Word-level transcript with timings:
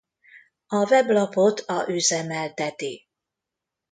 A 0.67 0.77
weblapot 0.89 1.59
a 1.65 1.85
üzemelteti. 1.91 3.07